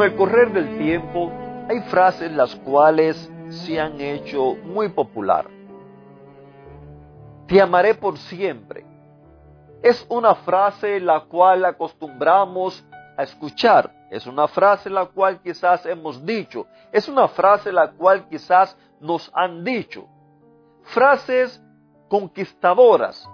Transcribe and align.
Con 0.00 0.08
el 0.08 0.16
correr 0.16 0.50
del 0.50 0.78
tiempo, 0.78 1.30
hay 1.68 1.78
frases 1.90 2.32
las 2.32 2.56
cuales 2.56 3.30
se 3.50 3.78
han 3.78 4.00
hecho 4.00 4.54
muy 4.64 4.88
popular. 4.88 5.46
Te 7.46 7.60
amaré 7.60 7.94
por 7.94 8.16
siempre. 8.16 8.86
Es 9.82 10.06
una 10.08 10.34
frase 10.36 11.00
la 11.00 11.20
cual 11.24 11.66
acostumbramos 11.66 12.82
a 13.14 13.24
escuchar. 13.24 13.92
Es 14.10 14.26
una 14.26 14.48
frase 14.48 14.88
la 14.88 15.04
cual 15.04 15.42
quizás 15.42 15.84
hemos 15.84 16.24
dicho. 16.24 16.66
Es 16.92 17.06
una 17.06 17.28
frase 17.28 17.70
la 17.70 17.90
cual 17.90 18.26
quizás 18.26 18.74
nos 19.00 19.30
han 19.34 19.62
dicho. 19.64 20.06
Frases 20.84 21.62
conquistadoras. 22.08 23.28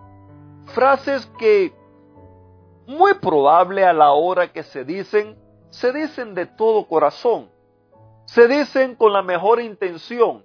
Frases 0.75 1.27
que 1.39 1.73
muy 2.89 3.15
probable 3.15 3.85
a 3.85 3.93
la 3.93 4.11
hora 4.11 4.53
que 4.53 4.65
se 4.65 4.85
dicen 4.85 5.46
se 5.77 5.93
dicen 5.93 6.35
de 6.35 6.47
todo 6.47 6.89
corazón, 6.89 7.51
se 8.25 8.49
dicen 8.49 8.95
con 8.95 9.13
la 9.13 9.21
mejor 9.21 9.61
intención, 9.61 10.43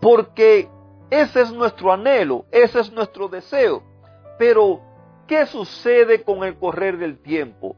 porque 0.00 0.68
ese 1.10 1.40
es 1.40 1.52
nuestro 1.52 1.92
anhelo, 1.92 2.44
ese 2.52 2.78
es 2.78 2.92
nuestro 2.92 3.26
deseo. 3.26 3.82
Pero, 4.38 4.80
¿qué 5.26 5.46
sucede 5.46 6.22
con 6.22 6.44
el 6.44 6.56
correr 6.56 6.96
del 6.96 7.20
tiempo? 7.20 7.74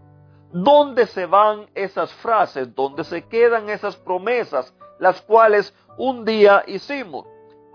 ¿Dónde 0.53 1.07
se 1.07 1.25
van 1.25 1.71
esas 1.75 2.13
frases? 2.13 2.75
¿Dónde 2.75 3.05
se 3.05 3.27
quedan 3.27 3.71
esas 3.71 3.97
promesas, 3.97 4.75
las 4.99 5.23
cuales 5.23 5.73
un 5.97 6.27
día 6.27 6.65
hicimos? 6.67 7.27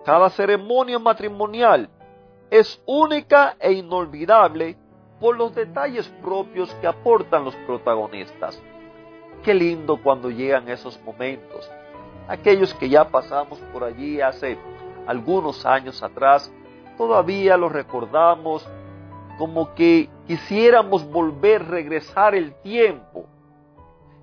Cada 0.06 0.30
ceremonia 0.30 1.00
matrimonial 1.00 1.90
es 2.52 2.80
única 2.86 3.56
e 3.60 3.72
inolvidable 3.72 4.78
por 5.22 5.38
los 5.38 5.54
detalles 5.54 6.08
propios 6.24 6.74
que 6.82 6.88
aportan 6.88 7.46
los 7.46 7.56
protagonistas. 7.68 8.60
Qué 9.44 9.54
lindo 9.54 10.02
cuando 10.02 10.32
llegan 10.32 10.68
esos 10.68 11.00
momentos. 11.04 11.70
Aquellos 12.28 12.74
que 12.74 12.90
ya 12.90 13.08
pasamos 13.08 13.60
por 13.72 13.84
allí 13.84 14.20
hace 14.20 14.58
algunos 15.06 15.64
años 15.66 16.02
atrás, 16.02 16.52
todavía 16.98 17.56
los 17.56 17.72
recordamos 17.72 18.68
como 19.38 19.76
que 19.76 20.10
quisiéramos 20.26 21.06
volver, 21.06 21.68
regresar 21.68 22.34
el 22.34 22.56
tiempo. 22.62 23.26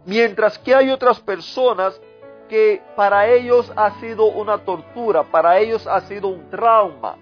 Mientras 0.04 0.58
que 0.58 0.74
hay 0.74 0.90
otras 0.90 1.20
personas 1.20 2.00
que 2.48 2.82
para 2.96 3.28
ellos 3.28 3.72
ha 3.76 4.00
sido 4.00 4.24
una 4.26 4.58
tortura, 4.58 5.22
para 5.22 5.58
ellos 5.58 5.86
ha 5.86 6.00
sido 6.00 6.26
un 6.26 6.50
trauma 6.50 7.16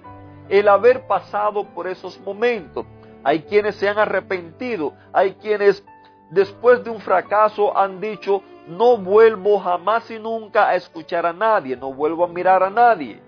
el 0.49 0.69
haber 0.69 1.07
pasado 1.07 1.65
por 1.65 1.89
esos 1.89 2.19
momentos 2.21 2.87
hay 3.27 3.43
quienes 3.43 3.75
se 3.75 3.89
han 3.89 3.99
arrepentido, 3.99 4.95
hay 5.13 5.33
quienes 5.33 5.85
después 6.31 6.85
de 6.85 6.91
un 6.91 7.01
fracaso 7.01 7.77
han 7.77 8.01
dicho, 8.01 8.41
no 8.69 8.99
vuelvo 8.99 9.59
jamás 9.59 10.09
y 10.13 10.19
nunca 10.21 10.69
a 10.69 10.77
escuchar 10.77 11.27
a 11.27 11.33
nadie, 11.33 11.77
no 11.77 11.93
vuelvo 11.93 12.23
a 12.23 12.29
mirar 12.29 12.63
a 12.63 12.71
nadie. 12.71 13.21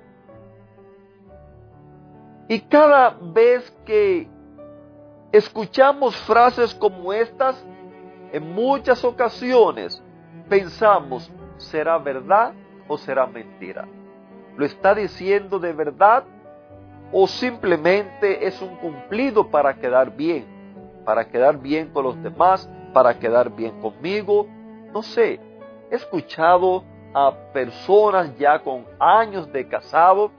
Y 2.47 2.61
cada 2.61 3.11
vez 3.21 3.69
que 3.85 4.29
escuchamos 5.33 6.17
frases 6.19 6.73
como 6.77 7.13
estas, 7.13 7.61
en 8.31 8.55
muchas 8.55 9.03
ocasiones 9.03 10.01
pensamos, 10.49 11.29
¿será 11.57 11.99
verdad 11.99 12.53
o 12.87 12.97
será 12.99 13.27
mentira? 13.27 13.89
¿Lo 14.57 14.65
está 14.65 14.95
diciendo 14.95 15.59
de 15.59 15.73
verdad 15.73 16.23
o 17.13 17.27
simplemente 17.27 18.47
es 18.47 18.61
un 18.61 18.77
cumplido 18.77 19.49
para 19.49 19.75
quedar 19.75 20.15
bien, 20.15 20.47
para 21.05 21.27
quedar 21.29 21.59
bien 21.59 21.91
con 21.91 22.05
los 22.05 22.23
demás, 22.23 22.69
para 22.93 23.19
quedar 23.19 23.51
bien 23.51 23.81
conmigo. 23.81 24.47
No 24.93 25.03
sé, 25.03 25.41
he 25.91 25.95
escuchado 25.95 26.85
a 27.15 27.33
personas 27.53 28.37
ya 28.39 28.59
con 28.59 28.85
años 28.99 29.51
de 29.53 29.67
casado, 29.67 30.31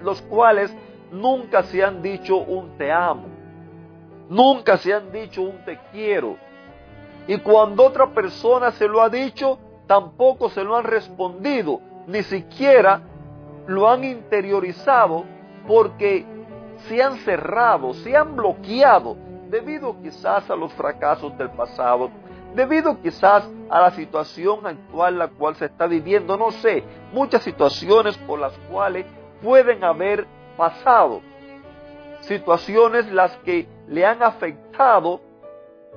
los 0.00 0.20
cuales 0.22 0.74
nunca 1.10 1.62
se 1.64 1.82
han 1.82 2.02
dicho 2.02 2.36
un 2.36 2.76
te 2.76 2.92
amo, 2.92 3.26
nunca 4.28 4.76
se 4.76 4.92
han 4.92 5.10
dicho 5.10 5.42
un 5.42 5.64
te 5.64 5.78
quiero. 5.92 6.36
Y 7.26 7.38
cuando 7.38 7.84
otra 7.84 8.08
persona 8.08 8.70
se 8.72 8.86
lo 8.86 9.00
ha 9.02 9.08
dicho, 9.08 9.58
tampoco 9.86 10.50
se 10.50 10.62
lo 10.62 10.76
han 10.76 10.84
respondido, 10.84 11.80
ni 12.06 12.22
siquiera 12.22 13.00
lo 13.66 13.88
han 13.88 14.04
interiorizado 14.04 15.24
porque 15.70 16.26
se 16.88 17.00
han 17.00 17.16
cerrado, 17.18 17.94
se 17.94 18.16
han 18.16 18.34
bloqueado 18.34 19.16
debido 19.48 19.94
quizás 20.02 20.50
a 20.50 20.56
los 20.56 20.72
fracasos 20.72 21.38
del 21.38 21.48
pasado, 21.50 22.10
debido 22.56 23.00
quizás 23.00 23.48
a 23.68 23.82
la 23.82 23.92
situación 23.92 24.66
actual 24.66 25.16
la 25.16 25.28
cual 25.28 25.54
se 25.54 25.66
está 25.66 25.86
viviendo, 25.86 26.36
no 26.36 26.50
sé, 26.50 26.82
muchas 27.12 27.44
situaciones 27.44 28.18
por 28.18 28.40
las 28.40 28.52
cuales 28.68 29.06
pueden 29.44 29.84
haber 29.84 30.26
pasado, 30.56 31.20
situaciones 32.22 33.08
las 33.12 33.36
que 33.44 33.68
le 33.86 34.04
han 34.04 34.24
afectado 34.24 35.20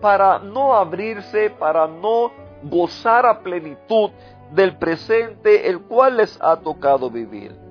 para 0.01 0.37
no 0.37 0.75
abrirse, 0.75 1.49
para 1.49 1.87
no 1.87 2.31
gozar 2.61 3.25
a 3.25 3.39
plenitud 3.39 4.11
del 4.51 4.77
presente 4.77 5.67
el 5.67 5.81
cual 5.81 6.17
les 6.17 6.39
ha 6.43 6.57
tocado 6.57 7.09
vivir 7.09 7.62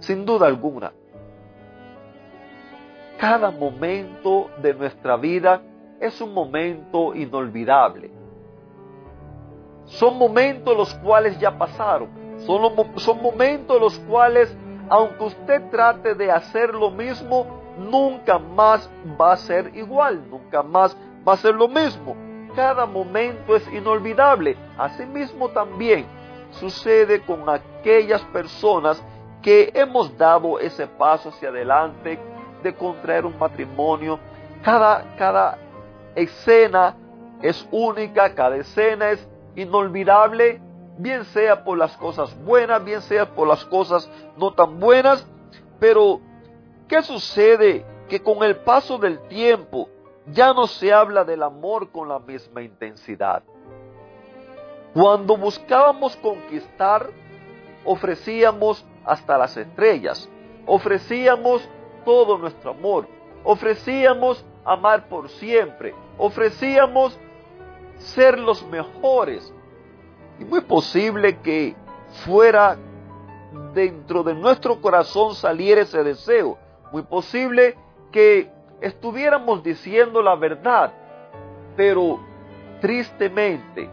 sin 0.00 0.24
duda 0.26 0.46
alguna. 0.46 0.92
Cada 3.18 3.50
momento 3.50 4.50
de 4.62 4.74
nuestra 4.74 5.16
vida 5.16 5.62
es 6.00 6.20
un 6.20 6.32
momento 6.32 7.14
inolvidable. 7.14 8.10
Son 9.84 10.16
momentos 10.16 10.76
los 10.76 10.94
cuales 10.94 11.38
ya 11.38 11.56
pasaron. 11.56 12.08
Son, 12.38 13.20
momentos 13.22 13.78
los 13.78 13.98
cuales, 14.00 14.56
aunque 14.88 15.24
usted 15.24 15.70
trate 15.70 16.14
de 16.14 16.30
hacer 16.30 16.74
lo 16.74 16.90
mismo, 16.90 17.46
nunca 17.76 18.38
más 18.38 18.88
va 19.20 19.32
a 19.32 19.36
ser 19.36 19.76
igual, 19.76 20.22
nunca 20.30 20.62
más 20.62 20.96
va 21.28 21.34
a 21.34 21.36
ser 21.36 21.54
lo 21.54 21.68
mismo. 21.68 22.16
Cada 22.56 22.86
momento 22.86 23.54
es 23.54 23.70
inolvidable. 23.72 24.56
Asimismo 24.78 25.50
también 25.50 26.06
sucede 26.52 27.20
con 27.20 27.48
aquellas 27.50 28.22
personas 28.32 29.02
que 29.42 29.70
hemos 29.74 30.16
dado 30.16 30.58
ese 30.58 30.86
paso 30.86 31.30
hacia 31.30 31.48
adelante 31.48 32.18
de 32.62 32.74
contraer 32.74 33.24
un 33.24 33.38
matrimonio. 33.38 34.18
Cada, 34.62 35.16
cada 35.16 35.58
escena 36.14 36.96
es 37.42 37.66
única, 37.70 38.34
cada 38.34 38.56
escena 38.56 39.10
es 39.10 39.26
inolvidable, 39.56 40.60
bien 40.98 41.24
sea 41.26 41.64
por 41.64 41.78
las 41.78 41.96
cosas 41.96 42.36
buenas, 42.44 42.84
bien 42.84 43.00
sea 43.02 43.34
por 43.34 43.48
las 43.48 43.64
cosas 43.64 44.10
no 44.36 44.52
tan 44.52 44.78
buenas, 44.78 45.26
pero 45.78 46.20
¿qué 46.86 47.02
sucede? 47.02 47.84
Que 48.08 48.20
con 48.20 48.42
el 48.42 48.56
paso 48.56 48.98
del 48.98 49.20
tiempo 49.28 49.88
ya 50.26 50.52
no 50.52 50.66
se 50.66 50.92
habla 50.92 51.24
del 51.24 51.42
amor 51.42 51.90
con 51.90 52.08
la 52.08 52.18
misma 52.18 52.62
intensidad. 52.62 53.42
Cuando 54.92 55.36
buscábamos 55.36 56.16
conquistar, 56.16 57.08
ofrecíamos 57.84 58.84
hasta 59.04 59.38
las 59.38 59.56
estrellas. 59.56 60.28
Ofrecíamos 60.66 61.68
todo 62.04 62.38
nuestro 62.38 62.70
amor. 62.70 63.06
Ofrecíamos 63.44 64.44
amar 64.64 65.08
por 65.08 65.28
siempre. 65.28 65.94
Ofrecíamos 66.18 67.18
ser 67.98 68.38
los 68.38 68.66
mejores. 68.66 69.52
Y 70.38 70.44
muy 70.44 70.60
posible 70.62 71.38
que 71.38 71.74
fuera 72.24 72.76
dentro 73.74 74.22
de 74.22 74.34
nuestro 74.34 74.80
corazón 74.80 75.34
saliera 75.34 75.82
ese 75.82 76.02
deseo. 76.02 76.58
Muy 76.92 77.02
posible 77.02 77.76
que 78.10 78.50
estuviéramos 78.80 79.62
diciendo 79.62 80.22
la 80.22 80.34
verdad. 80.34 80.92
Pero 81.76 82.20
tristemente, 82.80 83.88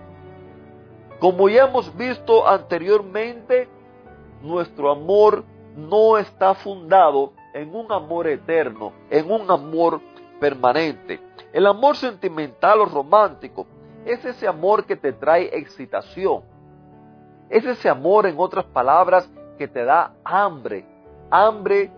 como 1.20 1.50
ya 1.50 1.66
hemos 1.66 1.96
visto 1.96 2.48
anteriormente, 2.48 3.68
nuestro 4.42 4.92
amor 4.92 5.44
no 5.76 6.18
está 6.18 6.54
fundado 6.56 7.34
en 7.54 7.74
un 7.74 7.92
amor 7.92 8.28
eterno, 8.28 8.94
en 9.10 9.32
un 9.32 9.50
amor 9.50 10.02
permanente. 10.40 11.20
El 11.54 11.66
amor 11.66 11.96
sentimental 11.96 12.82
o 12.82 12.86
romántico 12.86 13.66
es 14.06 14.24
ese 14.26 14.48
amor 14.48 14.86
que 14.86 14.96
te 14.96 15.14
trae 15.14 15.50
excitación. 15.58 16.44
Es 17.50 17.66
ese 17.66 17.90
amor, 17.90 18.26
en 18.26 18.36
otras 18.38 18.66
palabras, 18.66 19.30
que 19.58 19.68
te 19.68 19.84
da 19.84 20.14
hambre, 20.24 20.86
hambre 21.30 21.92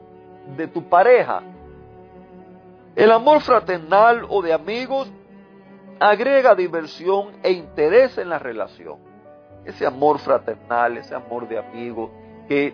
de 0.55 0.67
tu 0.67 0.83
pareja. 0.83 1.41
El 2.95 3.11
amor 3.11 3.41
fraternal 3.41 4.25
o 4.29 4.41
de 4.41 4.53
amigos 4.53 5.11
agrega 5.99 6.55
diversión 6.55 7.31
e 7.43 7.51
interés 7.51 8.17
en 8.17 8.29
la 8.29 8.39
relación. 8.39 8.97
Ese 9.65 9.85
amor 9.85 10.19
fraternal, 10.19 10.97
ese 10.97 11.13
amor 11.13 11.47
de 11.47 11.59
amigos 11.59 12.09
que 12.49 12.73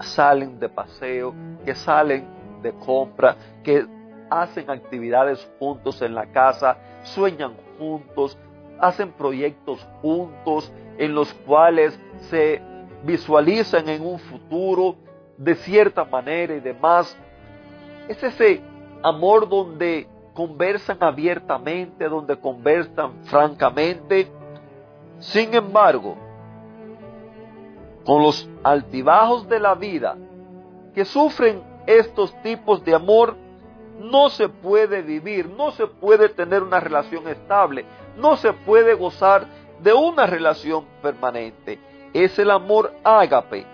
salen 0.00 0.60
de 0.60 0.68
paseo, 0.68 1.34
que 1.64 1.74
salen 1.74 2.26
de 2.62 2.72
compra, 2.72 3.36
que 3.64 3.86
hacen 4.30 4.70
actividades 4.70 5.50
juntos 5.58 6.00
en 6.02 6.14
la 6.14 6.26
casa, 6.26 6.76
sueñan 7.02 7.54
juntos, 7.78 8.38
hacen 8.78 9.12
proyectos 9.12 9.86
juntos 10.00 10.70
en 10.98 11.14
los 11.14 11.32
cuales 11.46 11.98
se 12.30 12.60
visualizan 13.04 13.88
en 13.88 14.06
un 14.06 14.18
futuro 14.18 14.96
de 15.38 15.54
cierta 15.56 16.04
manera 16.04 16.54
y 16.54 16.60
demás. 16.60 17.16
Es 18.08 18.22
ese 18.22 18.60
amor 19.02 19.48
donde 19.48 20.06
conversan 20.34 20.98
abiertamente, 21.00 22.08
donde 22.08 22.38
conversan 22.38 23.24
francamente. 23.24 24.30
Sin 25.18 25.54
embargo, 25.54 26.16
con 28.04 28.22
los 28.22 28.48
altibajos 28.62 29.48
de 29.48 29.60
la 29.60 29.74
vida 29.74 30.16
que 30.94 31.04
sufren 31.04 31.62
estos 31.86 32.34
tipos 32.42 32.84
de 32.84 32.94
amor, 32.94 33.36
no 33.98 34.30
se 34.30 34.48
puede 34.48 35.02
vivir, 35.02 35.48
no 35.48 35.70
se 35.72 35.86
puede 35.86 36.28
tener 36.28 36.62
una 36.62 36.80
relación 36.80 37.28
estable, 37.28 37.84
no 38.16 38.36
se 38.36 38.52
puede 38.52 38.94
gozar 38.94 39.46
de 39.80 39.92
una 39.92 40.26
relación 40.26 40.84
permanente. 41.00 41.78
Es 42.12 42.38
el 42.38 42.50
amor 42.50 42.92
ágape, 43.04 43.66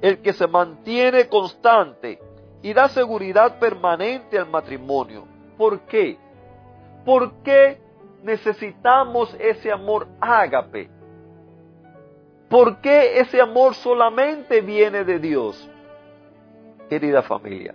el 0.00 0.18
que 0.18 0.32
se 0.32 0.46
mantiene 0.46 1.28
constante 1.28 2.20
y 2.62 2.72
da 2.72 2.88
seguridad 2.88 3.58
permanente 3.58 4.38
al 4.38 4.48
matrimonio. 4.48 5.26
¿Por 5.56 5.80
qué? 5.80 6.18
¿Por 7.04 7.32
qué 7.42 7.80
necesitamos 8.22 9.34
ese 9.38 9.72
amor 9.72 10.08
ágape? 10.20 10.90
¿Por 12.48 12.80
qué 12.80 13.20
ese 13.20 13.40
amor 13.40 13.74
solamente 13.74 14.60
viene 14.60 15.04
de 15.04 15.18
Dios? 15.18 15.68
Querida 16.88 17.22
familia, 17.22 17.74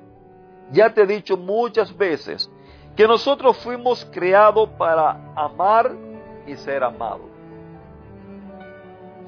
ya 0.71 0.91
te 0.91 1.03
he 1.03 1.05
dicho 1.05 1.37
muchas 1.37 1.95
veces 1.95 2.49
que 2.95 3.07
nosotros 3.07 3.57
fuimos 3.57 4.05
creados 4.11 4.69
para 4.77 5.33
amar 5.35 5.91
y 6.47 6.55
ser 6.55 6.83
amados. 6.83 7.29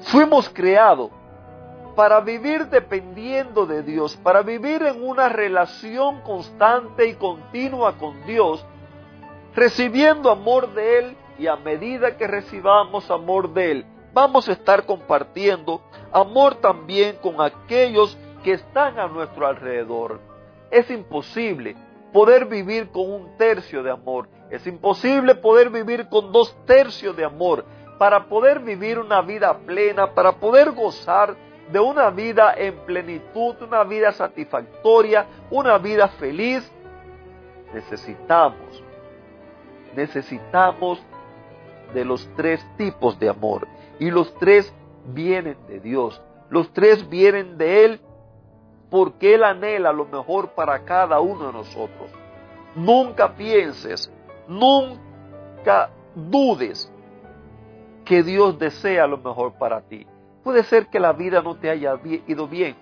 Fuimos 0.00 0.48
creados 0.48 1.10
para 1.94 2.20
vivir 2.20 2.66
dependiendo 2.66 3.66
de 3.66 3.82
Dios, 3.82 4.16
para 4.16 4.42
vivir 4.42 4.82
en 4.82 5.02
una 5.02 5.28
relación 5.28 6.20
constante 6.22 7.06
y 7.06 7.14
continua 7.14 7.96
con 7.96 8.26
Dios, 8.26 8.64
recibiendo 9.54 10.30
amor 10.30 10.74
de 10.74 10.98
Él 10.98 11.16
y 11.38 11.46
a 11.46 11.56
medida 11.56 12.16
que 12.16 12.26
recibamos 12.26 13.10
amor 13.10 13.54
de 13.54 13.70
Él, 13.70 13.86
vamos 14.16 14.48
a 14.48 14.52
estar 14.52 14.86
compartiendo 14.86 15.82
amor 16.10 16.54
también 16.54 17.16
con 17.16 17.38
aquellos 17.38 18.16
que 18.42 18.52
están 18.52 18.98
a 18.98 19.08
nuestro 19.08 19.46
alrededor. 19.46 20.20
Es 20.70 20.90
imposible 20.90 21.76
poder 22.14 22.46
vivir 22.46 22.88
con 22.88 23.10
un 23.10 23.36
tercio 23.36 23.82
de 23.82 23.90
amor. 23.90 24.26
Es 24.48 24.66
imposible 24.66 25.34
poder 25.34 25.68
vivir 25.68 26.08
con 26.08 26.32
dos 26.32 26.56
tercios 26.64 27.14
de 27.14 27.26
amor. 27.26 27.66
Para 27.98 28.24
poder 28.24 28.60
vivir 28.60 28.98
una 28.98 29.20
vida 29.20 29.58
plena, 29.58 30.14
para 30.14 30.32
poder 30.32 30.72
gozar 30.72 31.36
de 31.70 31.78
una 31.78 32.08
vida 32.08 32.54
en 32.56 32.74
plenitud, 32.86 33.56
una 33.60 33.84
vida 33.84 34.12
satisfactoria, 34.12 35.26
una 35.50 35.76
vida 35.76 36.08
feliz, 36.08 36.72
necesitamos, 37.74 38.82
necesitamos 39.94 41.02
de 41.94 42.04
los 42.04 42.28
tres 42.36 42.64
tipos 42.76 43.18
de 43.18 43.28
amor. 43.28 43.66
Y 43.98 44.10
los 44.10 44.34
tres 44.38 44.72
vienen 45.06 45.56
de 45.68 45.80
Dios. 45.80 46.20
Los 46.50 46.72
tres 46.72 47.08
vienen 47.08 47.58
de 47.58 47.84
Él 47.84 48.00
porque 48.90 49.34
Él 49.34 49.44
anhela 49.44 49.92
lo 49.92 50.06
mejor 50.06 50.50
para 50.50 50.84
cada 50.84 51.20
uno 51.20 51.46
de 51.48 51.52
nosotros. 51.52 52.10
Nunca 52.74 53.34
pienses, 53.34 54.10
nunca 54.46 55.90
dudes 56.14 56.92
que 58.04 58.22
Dios 58.22 58.58
desea 58.58 59.06
lo 59.06 59.18
mejor 59.18 59.54
para 59.54 59.80
ti. 59.80 60.06
Puede 60.44 60.62
ser 60.62 60.86
que 60.88 61.00
la 61.00 61.12
vida 61.12 61.42
no 61.42 61.56
te 61.56 61.68
haya 61.68 61.98
ido 62.26 62.46
bien. 62.46 62.76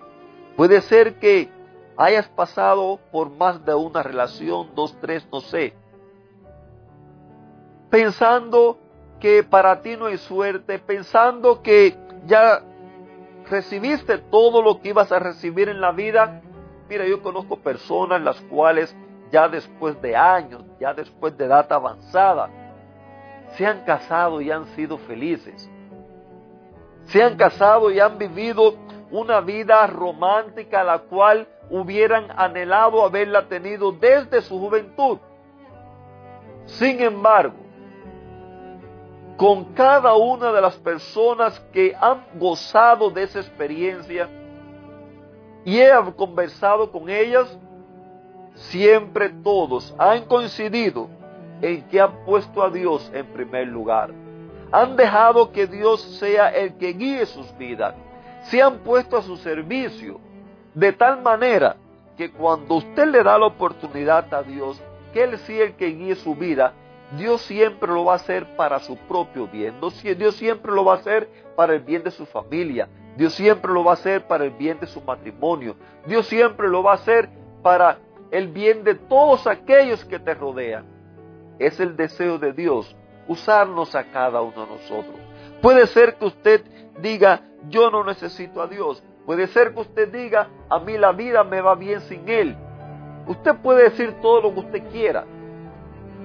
Puede 0.55 0.81
ser 0.81 1.17
que 1.19 1.49
hayas 1.97 2.27
pasado 2.29 2.99
por 3.11 3.29
más 3.31 3.65
de 3.65 3.73
una 3.73 4.03
relación, 4.03 4.69
dos, 4.75 4.95
tres, 5.01 5.27
no 5.31 5.41
sé. 5.41 5.73
Pensando 7.89 8.77
que 9.19 9.43
para 9.43 9.81
ti 9.81 9.95
no 9.97 10.05
hay 10.05 10.17
suerte, 10.17 10.79
pensando 10.79 11.61
que 11.61 11.95
ya 12.25 12.61
recibiste 13.49 14.17
todo 14.17 14.61
lo 14.61 14.81
que 14.81 14.89
ibas 14.89 15.11
a 15.11 15.19
recibir 15.19 15.69
en 15.69 15.81
la 15.81 15.91
vida. 15.91 16.41
Mira, 16.89 17.05
yo 17.05 17.21
conozco 17.21 17.57
personas 17.57 18.21
las 18.21 18.39
cuales 18.41 18.95
ya 19.31 19.47
después 19.47 20.01
de 20.01 20.15
años, 20.15 20.63
ya 20.79 20.93
después 20.93 21.37
de 21.37 21.45
edad 21.45 21.71
avanzada, 21.71 22.49
se 23.57 23.65
han 23.65 23.83
casado 23.85 24.41
y 24.41 24.51
han 24.51 24.65
sido 24.75 24.97
felices 24.97 25.69
se 27.07 27.23
han 27.23 27.35
casado 27.35 27.91
y 27.91 27.99
han 27.99 28.17
vivido 28.17 28.75
una 29.11 29.41
vida 29.41 29.85
romántica 29.87 30.83
la 30.83 30.99
cual 30.99 31.47
hubieran 31.69 32.27
anhelado 32.35 33.03
haberla 33.03 33.47
tenido 33.47 33.91
desde 33.91 34.41
su 34.41 34.59
juventud. 34.59 35.19
Sin 36.65 37.01
embargo, 37.01 37.55
con 39.37 39.73
cada 39.73 40.15
una 40.15 40.51
de 40.51 40.61
las 40.61 40.75
personas 40.77 41.59
que 41.73 41.95
han 41.99 42.23
gozado 42.35 43.09
de 43.09 43.23
esa 43.23 43.39
experiencia 43.39 44.29
y 45.63 45.79
he 45.79 45.91
conversado 46.15 46.91
con 46.91 47.09
ellas, 47.09 47.57
siempre 48.53 49.29
todos 49.29 49.93
han 49.97 50.25
coincidido 50.25 51.09
en 51.61 51.87
que 51.87 51.99
han 51.99 52.23
puesto 52.25 52.63
a 52.63 52.69
Dios 52.69 53.11
en 53.13 53.25
primer 53.33 53.67
lugar 53.67 54.25
han 54.71 54.95
dejado 54.95 55.51
que 55.51 55.67
Dios 55.67 56.01
sea 56.19 56.49
el 56.49 56.75
que 56.77 56.93
guíe 56.93 57.25
sus 57.25 57.57
vidas. 57.57 57.95
Se 58.43 58.61
han 58.61 58.79
puesto 58.79 59.17
a 59.17 59.21
su 59.21 59.37
servicio 59.37 60.19
de 60.73 60.91
tal 60.91 61.21
manera 61.21 61.77
que 62.17 62.31
cuando 62.31 62.75
usted 62.75 63.07
le 63.07 63.23
da 63.23 63.37
la 63.37 63.47
oportunidad 63.47 64.33
a 64.33 64.43
Dios, 64.43 64.81
que 65.13 65.23
Él 65.23 65.37
sea 65.39 65.63
el 65.65 65.75
que 65.75 65.87
guíe 65.87 66.15
su 66.15 66.35
vida, 66.35 66.73
Dios 67.11 67.41
siempre 67.43 67.91
lo 67.91 68.05
va 68.05 68.13
a 68.13 68.17
hacer 68.17 68.55
para 68.55 68.79
su 68.79 68.97
propio 68.97 69.47
bien. 69.47 69.75
Dios 70.17 70.35
siempre 70.35 70.71
lo 70.71 70.85
va 70.85 70.93
a 70.93 70.97
hacer 70.97 71.29
para 71.55 71.73
el 71.73 71.81
bien 71.81 72.03
de 72.03 72.11
su 72.11 72.25
familia. 72.25 72.89
Dios 73.15 73.33
siempre 73.33 73.71
lo 73.71 73.83
va 73.83 73.91
a 73.91 73.93
hacer 73.93 74.27
para 74.27 74.43
el 74.43 74.51
bien 74.51 74.79
de 74.79 74.87
su 74.87 75.01
matrimonio. 75.01 75.75
Dios 76.05 76.27
siempre 76.27 76.67
lo 76.67 76.83
va 76.83 76.91
a 76.91 76.95
hacer 76.95 77.29
para 77.61 77.99
el 78.31 78.47
bien 78.49 78.83
de 78.83 78.95
todos 78.95 79.47
aquellos 79.47 80.03
que 80.05 80.19
te 80.19 80.33
rodean. 80.33 80.85
Es 81.59 81.79
el 81.79 81.95
deseo 81.95 82.37
de 82.37 82.51
Dios 82.51 82.95
usarnos 83.27 83.95
a 83.95 84.03
cada 84.11 84.41
uno 84.41 84.65
de 84.65 84.71
nosotros. 84.73 85.15
Puede 85.61 85.87
ser 85.87 86.15
que 86.15 86.25
usted 86.25 86.63
diga, 86.99 87.41
yo 87.69 87.89
no 87.89 88.03
necesito 88.03 88.61
a 88.61 88.67
Dios. 88.67 89.03
Puede 89.25 89.47
ser 89.47 89.73
que 89.73 89.81
usted 89.81 90.11
diga, 90.11 90.49
a 90.69 90.79
mí 90.79 90.97
la 90.97 91.11
vida 91.11 91.43
me 91.43 91.61
va 91.61 91.75
bien 91.75 92.01
sin 92.01 92.27
Él. 92.27 92.55
Usted 93.27 93.55
puede 93.55 93.83
decir 93.83 94.15
todo 94.21 94.41
lo 94.41 94.53
que 94.53 94.59
usted 94.59 94.83
quiera. 94.91 95.25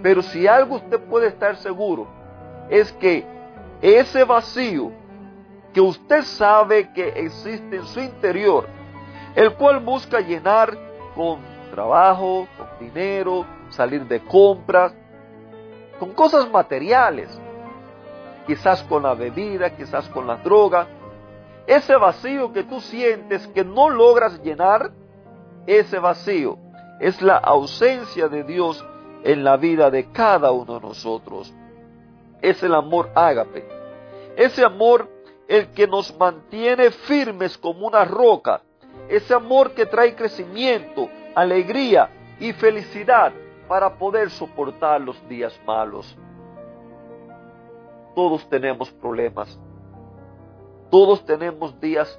Pero 0.02 0.22
si 0.22 0.46
algo 0.46 0.76
usted 0.76 0.98
puede 1.00 1.28
estar 1.28 1.56
seguro, 1.56 2.06
es 2.68 2.92
que 2.92 3.24
ese 3.82 4.24
vacío 4.24 4.92
que 5.72 5.80
usted 5.80 6.22
sabe 6.22 6.92
que 6.92 7.08
existe 7.08 7.76
en 7.76 7.86
su 7.86 8.00
interior, 8.00 8.66
el 9.34 9.54
cual 9.54 9.80
busca 9.80 10.20
llenar 10.20 10.76
con 11.14 11.40
trabajo, 11.70 12.46
con 12.56 12.66
dinero, 12.78 13.46
salir 13.68 14.06
de 14.06 14.20
compras, 14.20 14.92
con 15.98 16.12
cosas 16.12 16.50
materiales, 16.50 17.40
quizás 18.46 18.82
con 18.84 19.02
la 19.02 19.14
bebida, 19.14 19.70
quizás 19.70 20.08
con 20.08 20.26
la 20.26 20.36
droga. 20.36 20.86
Ese 21.66 21.94
vacío 21.94 22.52
que 22.52 22.64
tú 22.64 22.80
sientes 22.80 23.46
que 23.48 23.64
no 23.64 23.90
logras 23.90 24.42
llenar, 24.42 24.90
ese 25.66 25.98
vacío 25.98 26.58
es 26.98 27.22
la 27.22 27.36
ausencia 27.36 28.28
de 28.28 28.42
Dios 28.42 28.84
en 29.22 29.44
la 29.44 29.56
vida 29.56 29.90
de 29.90 30.10
cada 30.10 30.50
uno 30.52 30.74
de 30.74 30.86
nosotros. 30.86 31.52
Es 32.40 32.62
el 32.62 32.74
amor 32.74 33.10
ágape. 33.14 33.66
Ese 34.36 34.64
amor 34.64 35.08
el 35.48 35.68
que 35.72 35.86
nos 35.86 36.16
mantiene 36.16 36.90
firmes 36.90 37.58
como 37.58 37.86
una 37.86 38.04
roca. 38.04 38.62
Ese 39.08 39.34
amor 39.34 39.72
que 39.72 39.86
trae 39.86 40.14
crecimiento, 40.14 41.08
alegría 41.34 42.08
y 42.38 42.52
felicidad 42.52 43.32
para 43.68 43.98
poder 43.98 44.30
soportar 44.30 45.00
los 45.00 45.28
días 45.28 45.58
malos. 45.66 46.16
Todos 48.14 48.48
tenemos 48.48 48.90
problemas. 48.90 49.58
Todos 50.90 51.24
tenemos 51.24 51.78
días 51.80 52.18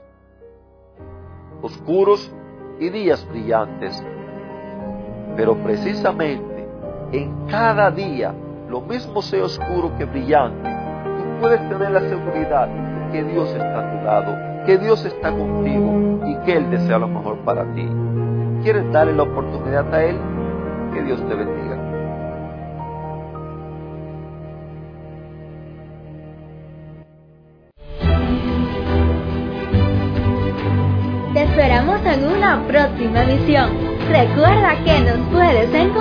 oscuros 1.61 2.31
y 2.79 2.89
días 2.89 3.27
brillantes. 3.29 4.01
Pero 5.35 5.55
precisamente 5.63 6.50
en 7.11 7.47
cada 7.47 7.91
día, 7.91 8.33
lo 8.69 8.81
mismo 8.81 9.21
sea 9.21 9.43
oscuro 9.43 9.91
que 9.97 10.05
brillante, 10.05 10.69
tú 10.69 11.41
puedes 11.41 11.59
tener 11.69 11.91
la 11.91 12.01
seguridad 12.01 12.69
que 13.11 13.23
Dios 13.23 13.49
está 13.49 13.79
a 13.79 13.91
tu 13.91 14.05
lado, 14.05 14.65
que 14.65 14.77
Dios 14.77 15.03
está 15.05 15.31
contigo 15.31 16.19
y 16.25 16.35
que 16.45 16.57
Él 16.57 16.71
desea 16.71 16.97
lo 16.97 17.07
mejor 17.07 17.37
para 17.39 17.65
ti. 17.73 17.87
¿Quieres 18.63 18.91
darle 18.91 19.13
la 19.13 19.23
oportunidad 19.23 19.93
a 19.93 20.03
Él? 20.03 20.17
Que 20.93 21.01
Dios 21.03 21.19
te 21.27 21.35
bendiga. 21.35 21.77
Te 31.33 31.43
esperamos 31.43 32.05
en 32.05 32.27
una 32.27 32.61
próxima 32.67 33.23
emisión. 33.23 33.69
Recuerda 34.09 34.75
que 34.83 34.99
nos 34.99 35.27
puedes 35.31 35.73
encontrar 35.73 36.00